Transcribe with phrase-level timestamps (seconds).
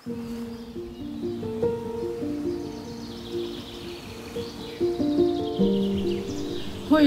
[0.00, 0.14] Hoi,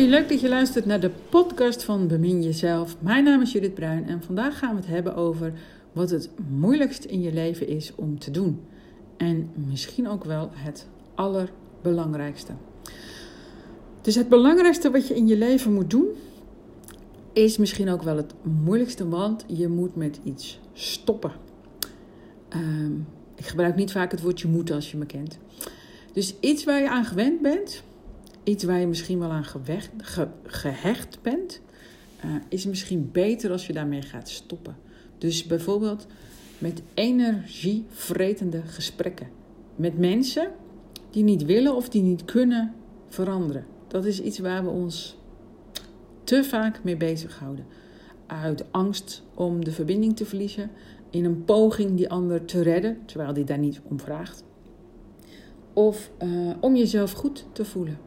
[0.10, 2.96] leuk dat je luistert naar de podcast van Bemin Jezelf.
[3.00, 5.54] Mijn naam is Judith Bruin en vandaag gaan we het hebben over
[5.92, 8.62] wat het moeilijkst in je leven is om te doen.
[9.18, 12.52] En misschien ook wel het allerbelangrijkste.
[14.02, 16.08] Dus het belangrijkste wat je in je leven moet doen,
[17.32, 21.32] is misschien ook wel het moeilijkste, want je moet met iets stoppen.
[22.54, 22.94] Ehm,
[23.36, 25.38] ik gebruik niet vaak het woordje moeten als je me kent.
[26.14, 27.84] Dus iets waar je aan gewend bent,
[28.44, 29.46] iets waar je misschien wel aan
[30.46, 31.62] gehecht bent,
[32.26, 34.76] uh, is misschien beter als je daarmee gaat stoppen.
[35.18, 36.08] Dus bijvoorbeeld
[36.58, 39.28] met energievretende gesprekken.
[39.76, 40.52] Met mensen
[41.10, 42.74] die niet willen of die niet kunnen
[43.10, 43.66] veranderen.
[43.88, 45.18] Dat is iets waar we ons
[46.24, 47.66] te vaak mee bezighouden.
[48.28, 50.70] Uit angst om de verbinding te verliezen,
[51.14, 54.44] in een poging die ander te redden, terwijl die daar niet om vraagt.
[55.74, 57.98] Of uh, om jezelf goed te voelen.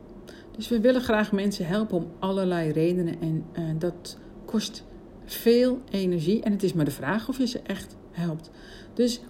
[0.51, 4.85] Dus we willen graag mensen helpen om allerlei redenen en uh, dat kost
[5.25, 6.43] veel energie.
[6.43, 8.51] En het is maar de vraag of je ze echt helpt.
[8.95, 9.21] Dus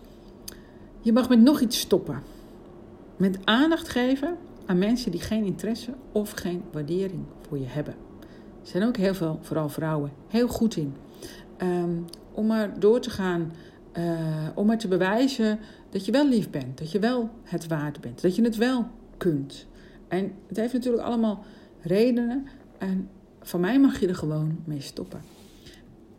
[1.01, 2.23] je mag met nog iets stoppen.
[3.17, 7.95] Met aandacht geven aan mensen die geen interesse of geen waardering voor je hebben.
[8.63, 10.95] Er zijn ook heel veel, vooral vrouwen, heel goed in.
[11.63, 12.05] Um,
[12.37, 13.53] om maar door te gaan,
[13.99, 15.59] uh, om maar te bewijzen
[15.91, 18.87] dat je wel lief bent, dat je wel het waard bent, dat je het wel
[19.17, 19.67] kunt.
[20.09, 21.45] En het heeft natuurlijk allemaal
[21.81, 22.47] redenen.
[22.79, 23.09] En
[23.43, 25.21] van mij mag je er gewoon mee stoppen.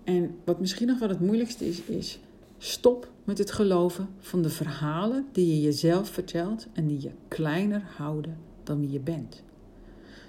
[0.03, 2.19] En wat misschien nog wel het moeilijkste is, is
[2.57, 7.83] stop met het geloven van de verhalen die je jezelf vertelt en die je kleiner
[7.95, 9.43] houden dan wie je bent.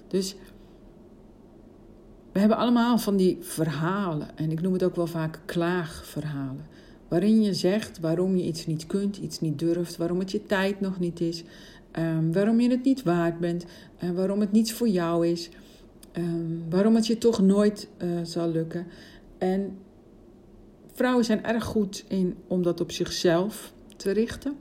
[0.09, 0.37] Dus
[2.39, 6.67] we hebben allemaal van die verhalen, en ik noem het ook wel vaak klaagverhalen,
[7.09, 10.81] waarin je zegt waarom je iets niet kunt, iets niet durft, waarom het je tijd
[10.81, 11.45] nog niet is,
[11.99, 13.65] um, waarom je het niet waard bent,
[14.05, 15.49] uh, waarom het niets voor jou is,
[16.17, 18.87] um, waarom het je toch nooit uh, zal lukken.
[19.39, 19.79] En
[20.93, 24.57] vrouwen zijn erg goed in om dat op zichzelf te richten.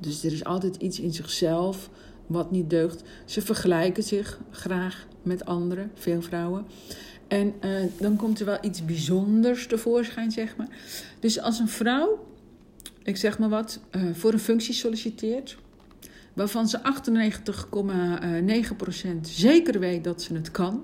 [0.00, 1.90] Dus er is altijd iets in zichzelf
[2.26, 3.02] wat niet deugt.
[3.24, 6.66] Ze vergelijken zich graag met anderen, veel vrouwen.
[7.28, 10.68] En uh, dan komt er wel iets bijzonders tevoorschijn, zeg maar.
[11.20, 12.26] Dus als een vrouw,
[13.02, 15.56] ik zeg maar wat, uh, voor een functie solliciteert,
[16.32, 16.84] waarvan ze 98,9%
[19.20, 20.82] zeker weet dat ze het kan,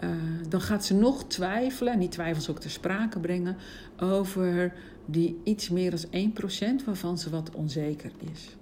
[0.00, 0.10] uh,
[0.48, 3.56] dan gaat ze nog twijfelen, en die twijfels ook ter sprake brengen,
[3.98, 4.72] over
[5.06, 6.32] die iets meer dan
[6.80, 8.56] 1% waarvan ze wat onzeker is.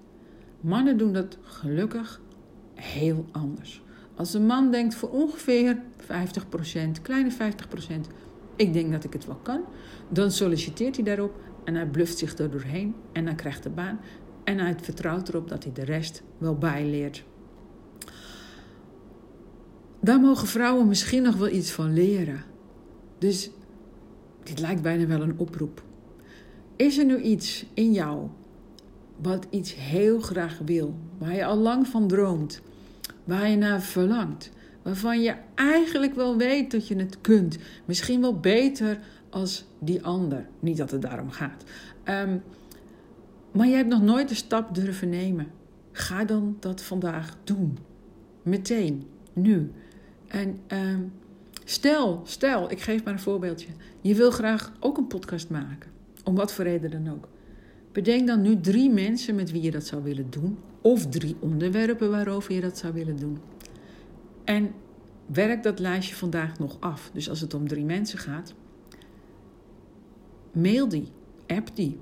[0.62, 2.20] Mannen doen dat gelukkig
[2.74, 3.82] heel anders.
[4.14, 6.06] Als een man denkt voor ongeveer 50%,
[7.02, 7.34] kleine 50%,
[8.56, 9.60] ik denk dat ik het wel kan,
[10.08, 14.00] dan solliciteert hij daarop en hij bluft zich er doorheen en hij krijgt de baan
[14.44, 17.24] en hij vertrouwt erop dat hij de rest wel bijleert.
[20.00, 22.44] Daar mogen vrouwen misschien nog wel iets van leren.
[23.18, 23.50] Dus
[24.42, 25.82] dit lijkt bijna wel een oproep.
[26.76, 28.28] Is er nu iets in jou
[29.22, 32.60] wat iets heel graag wil, waar je al lang van droomt,
[33.24, 34.50] waar je naar verlangt,
[34.82, 38.98] waarvan je eigenlijk wel weet dat je het kunt, misschien wel beter
[39.30, 40.46] als die ander.
[40.60, 41.64] Niet dat het daarom gaat.
[42.04, 42.42] Um,
[43.52, 45.46] maar je hebt nog nooit de stap durven nemen.
[45.92, 47.78] Ga dan dat vandaag doen.
[48.42, 49.70] Meteen, nu.
[50.28, 51.12] En um,
[51.64, 53.68] stel, stel, ik geef maar een voorbeeldje.
[54.00, 55.90] Je wil graag ook een podcast maken.
[56.24, 57.28] Om wat voor reden dan ook.
[57.92, 60.58] Bedenk dan nu drie mensen met wie je dat zou willen doen.
[60.80, 63.38] Of drie onderwerpen waarover je dat zou willen doen.
[64.44, 64.74] En
[65.26, 67.10] werk dat lijstje vandaag nog af.
[67.12, 68.54] Dus als het om drie mensen gaat,
[70.52, 71.08] mail die,
[71.46, 71.98] app die.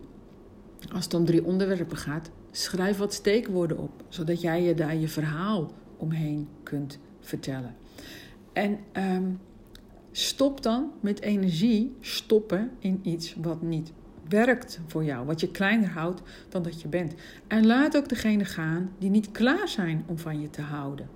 [0.92, 5.08] Als het om drie onderwerpen gaat, schrijf wat steekwoorden op, zodat jij je daar je
[5.08, 7.74] verhaal omheen kunt vertellen.
[8.52, 9.38] En um,
[10.10, 13.92] stop dan met energie stoppen in iets wat niet
[14.30, 17.14] werkt voor jou, wat je kleiner houdt dan dat je bent.
[17.46, 21.08] En laat ook degene gaan die niet klaar zijn om van je te houden.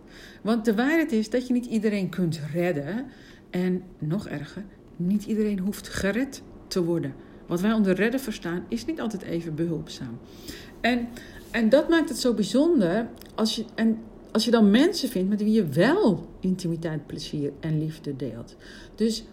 [0.42, 3.06] Want de waarheid is dat je niet iedereen kunt redden
[3.50, 4.64] en nog erger,
[4.96, 7.14] niet iedereen hoeft gered te worden.
[7.46, 10.18] Wat wij onder redden verstaan, is niet altijd even behulpzaam.
[10.80, 11.08] En,
[11.50, 13.98] en dat maakt het zo bijzonder als je, en
[14.32, 18.56] als je dan mensen vindt met wie je wel intimiteit, plezier en liefde deelt.
[18.94, 19.24] Dus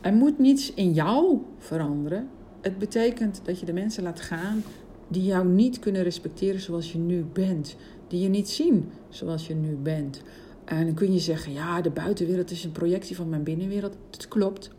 [0.00, 2.28] er moet niets in jou veranderen.
[2.60, 4.62] Het betekent dat je de mensen laat gaan
[5.08, 7.76] die jou niet kunnen respecteren zoals je nu bent.
[8.08, 10.22] Die je niet zien zoals je nu bent.
[10.64, 13.96] En dan kun je zeggen, ja, de buitenwereld is een projectie van mijn binnenwereld.
[14.10, 14.70] Dat klopt.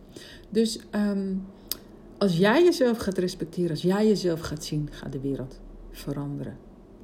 [0.49, 1.45] Dus um,
[2.17, 5.59] als jij jezelf gaat respecteren, als jij jezelf gaat zien, gaat de wereld
[5.91, 6.57] veranderen.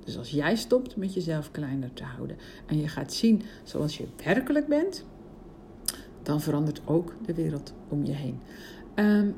[0.03, 4.05] Dus als jij stopt met jezelf kleiner te houden en je gaat zien zoals je
[4.23, 5.05] werkelijk bent,
[6.23, 8.39] dan verandert ook de wereld om je heen.
[8.95, 9.35] Um,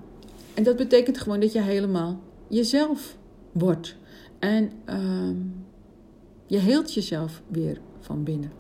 [0.54, 3.18] en dat betekent gewoon dat je helemaal jezelf
[3.52, 3.96] wordt.
[4.40, 5.66] En um,
[6.46, 8.52] je heelt jezelf weer van binnen.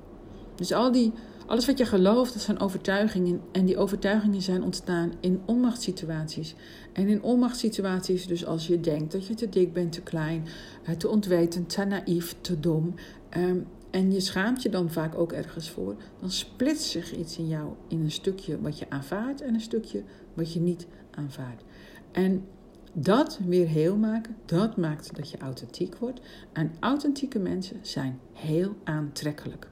[0.55, 1.11] Dus al die,
[1.45, 3.41] alles wat je gelooft, dat zijn overtuigingen.
[3.51, 6.55] En die overtuigingen zijn ontstaan in onmachtssituaties.
[6.93, 10.45] En in onmachtssituaties, dus als je denkt dat je te dik bent, te klein,
[10.83, 12.93] eh, te ontwetend, te naïef, te dom.
[13.37, 15.95] Um, en je schaamt je dan vaak ook ergens voor.
[16.19, 20.03] Dan splitst zich iets in jou in een stukje wat je aanvaardt en een stukje
[20.33, 21.63] wat je niet aanvaardt.
[22.11, 22.45] En
[22.93, 26.19] dat weer heel maken, dat maakt dat je authentiek wordt.
[26.53, 29.67] En authentieke mensen zijn heel aantrekkelijk.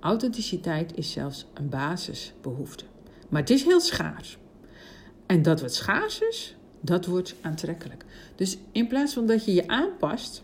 [0.00, 2.84] Authenticiteit is zelfs een basisbehoefte.
[3.28, 4.38] Maar het is heel schaars.
[5.26, 8.04] En dat wat schaars is, dat wordt aantrekkelijk.
[8.34, 10.42] Dus in plaats van dat je je aanpast,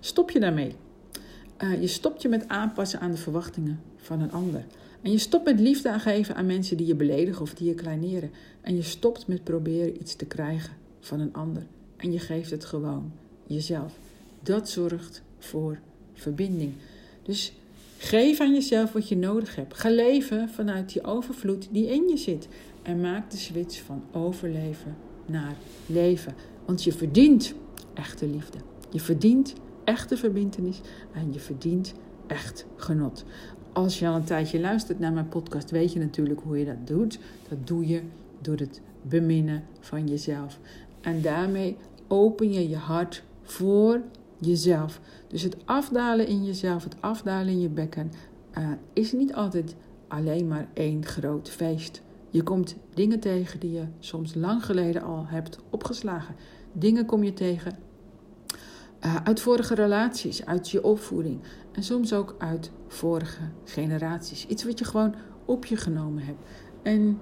[0.00, 0.76] stop je daarmee.
[1.58, 4.64] Uh, je stopt je met aanpassen aan de verwachtingen van een ander.
[5.02, 7.74] En je stopt met liefde aan geven aan mensen die je beledigen of die je
[7.74, 8.30] kleineren.
[8.60, 11.66] En je stopt met proberen iets te krijgen van een ander.
[11.96, 13.12] En je geeft het gewoon
[13.46, 13.92] jezelf.
[14.42, 15.78] Dat zorgt voor
[16.14, 16.72] verbinding.
[17.22, 17.52] Dus
[17.98, 19.74] geef aan jezelf wat je nodig hebt.
[19.74, 22.48] Ga leven vanuit die overvloed die in je zit.
[22.82, 25.56] En maak de switch van overleven naar
[25.86, 26.34] leven.
[26.64, 27.54] Want je verdient
[27.94, 28.58] echte liefde.
[28.90, 29.54] Je verdient
[29.84, 30.80] echte verbindenis
[31.12, 31.94] en je verdient
[32.26, 33.24] echt genot.
[33.72, 36.86] Als je al een tijdje luistert naar mijn podcast, weet je natuurlijk hoe je dat
[36.86, 37.18] doet.
[37.48, 38.02] Dat doe je
[38.40, 40.58] door het beminnen van jezelf.
[41.00, 41.76] En daarmee
[42.08, 44.00] open je je hart voor
[44.38, 45.00] jezelf.
[45.28, 48.12] Dus het afdalen in jezelf, het afdalen in je bekken,
[48.58, 49.74] uh, is niet altijd
[50.08, 52.02] alleen maar één groot feest.
[52.30, 56.34] Je komt dingen tegen die je soms lang geleden al hebt opgeslagen.
[56.72, 57.72] Dingen kom je tegen
[59.04, 61.40] uh, uit vorige relaties, uit je opvoeding
[61.72, 64.46] en soms ook uit vorige generaties.
[64.46, 65.14] Iets wat je gewoon
[65.44, 66.42] op je genomen hebt.
[66.82, 67.18] En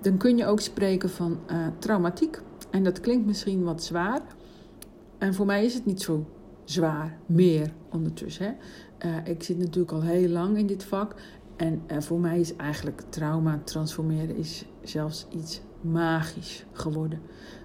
[0.00, 2.40] dan kun je ook spreken van uh, traumatiek.
[2.70, 4.20] En dat klinkt misschien wat zwaar.
[5.18, 6.26] En voor mij is het niet zo
[6.64, 8.44] zwaar meer ondertussen.
[8.98, 9.08] Hè?
[9.08, 11.14] Uh, ik zit natuurlijk al heel lang in dit vak.
[11.56, 17.20] En voor mij is eigenlijk trauma transformeren is zelfs iets magisch geworden.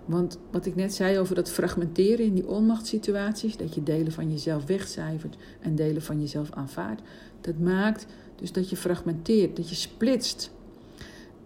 [0.10, 4.32] Want wat ik net zei over dat fragmenteren in die onmachtssituaties, dat je delen van
[4.32, 7.02] jezelf wegcijfert en delen van jezelf aanvaardt,
[7.42, 10.52] dat maakt dus dat je fragmenteert, dat je splitst.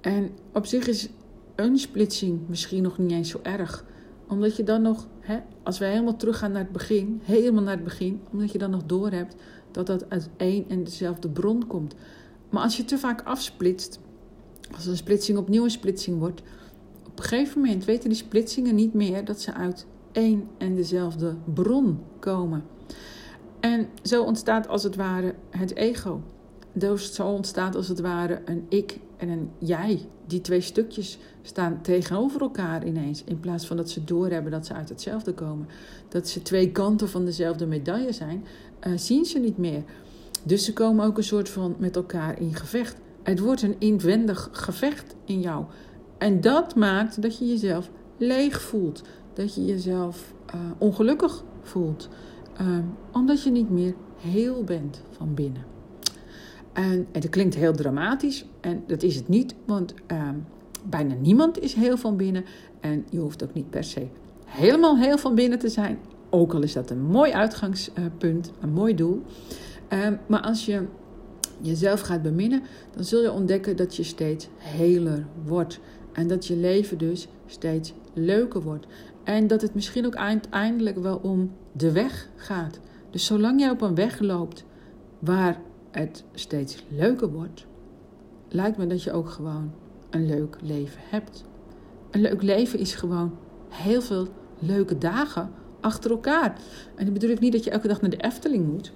[0.01, 1.10] En op zich is
[1.56, 3.86] een splitsing misschien nog niet eens zo erg.
[4.27, 7.83] Omdat je dan nog, hè, als wij helemaal teruggaan naar het begin, helemaal naar het
[7.83, 9.36] begin, omdat je dan nog doorhebt
[9.71, 11.95] dat dat uit één en dezelfde bron komt.
[12.50, 14.00] Maar als je te vaak afsplitst,
[14.75, 16.42] als een splitsing opnieuw een splitsing wordt,
[17.13, 21.36] op een gegeven moment weten die splitsingen niet meer dat ze uit één en dezelfde
[21.54, 22.63] bron komen.
[23.60, 26.21] En zo ontstaat als het ware het ego.
[26.71, 30.00] Dus zo ontstaat als het ware een ik en een jij.
[30.27, 33.24] Die twee stukjes staan tegenover elkaar ineens.
[33.24, 35.68] In plaats van dat ze doorhebben dat ze uit hetzelfde komen.
[36.10, 38.45] Dat ze twee kanten van dezelfde medaille zijn,
[38.88, 39.83] uh, zien ze niet meer.
[40.44, 42.98] Dus ze komen ook een soort van met elkaar in gevecht.
[43.24, 45.65] Het wordt een inwendig gevecht in jou.
[46.18, 49.04] En dat maakt dat je jezelf leeg voelt.
[49.33, 52.10] Dat je jezelf uh, ongelukkig voelt.
[52.62, 52.77] Uh,
[53.12, 55.65] omdat je niet meer heel bent van binnen.
[56.74, 58.46] En, en dat klinkt heel dramatisch.
[58.60, 59.55] En dat is het niet.
[59.65, 60.29] Want uh,
[60.89, 62.46] bijna niemand is heel van binnen.
[62.79, 64.08] En je hoeft ook niet per se
[64.53, 65.98] helemaal heel van binnen te zijn.
[66.29, 69.22] Ook al is dat een mooi uitgangspunt, een mooi doel.
[69.88, 70.86] Ehm, maar als je
[71.63, 72.62] jezelf gaat beminnen,
[72.96, 75.79] dan zul je ontdekken dat je steeds heler wordt.
[76.12, 78.86] En dat je leven dus steeds leuker wordt.
[79.24, 82.79] En dat het misschien ook uiteindelijk wel om de weg gaat.
[83.10, 84.65] Dus zolang jij op een weg loopt
[85.20, 87.65] waar het steeds leuker wordt,
[88.48, 89.72] lijkt me dat je ook gewoon
[90.10, 91.43] een leuk leven hebt.
[92.12, 93.38] Een leuk leven is gewoon
[93.70, 94.27] heel veel
[94.60, 96.58] leuke dagen achter elkaar.
[96.96, 98.91] En dan bedoel ik niet dat je elke dag naar de Efteling moet.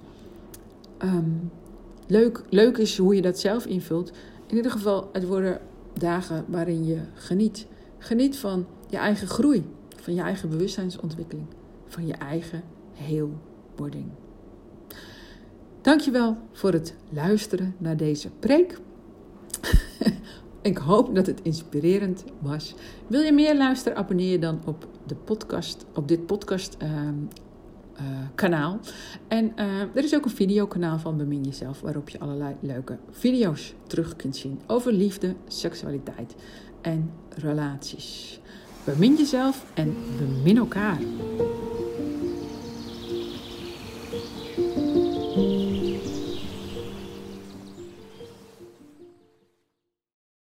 [1.03, 1.51] Um,
[2.07, 4.11] leuk, leuk is hoe je dat zelf invult.
[4.47, 5.59] In ieder geval, het worden
[5.93, 7.67] dagen waarin je geniet.
[7.97, 9.63] Geniet van je eigen groei,
[9.95, 11.47] van je eigen bewustzijnsontwikkeling,
[11.87, 14.05] van je eigen heelwording.
[15.81, 18.79] Dankjewel voor het luisteren naar deze preek.
[20.61, 22.75] Ik hoop dat het inspirerend was.
[23.07, 23.97] Wil je meer luisteren?
[23.97, 27.15] Abonneer je dan op de podcast, op dit podcast ehm,
[28.01, 28.79] uh, kanaal.
[29.27, 33.73] En uh, er is ook een videokanaal van Bemin Jezelf, waarop je allerlei leuke video's
[33.87, 36.35] terug kunt zien over liefde, seksualiteit
[36.81, 38.39] en relaties.
[38.83, 40.99] Bemin jezelf en bemin elkaar.